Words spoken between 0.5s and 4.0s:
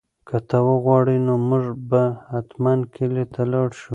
وغواړې نو موږ به حتماً کلي ته لاړ شو.